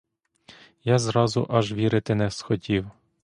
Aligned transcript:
Я 0.83 0.97
зразу 0.99 1.47
аж 1.49 1.73
вірити 1.73 2.15
не 2.15 2.31
схотів. 2.31 2.91